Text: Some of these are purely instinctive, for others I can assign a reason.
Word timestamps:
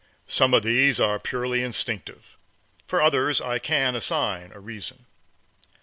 Some 0.25 0.55
of 0.55 0.63
these 0.63 0.99
are 0.99 1.19
purely 1.19 1.61
instinctive, 1.61 2.35
for 2.87 3.03
others 3.03 3.39
I 3.39 3.59
can 3.59 3.95
assign 3.95 4.51
a 4.51 4.59
reason. 4.59 5.05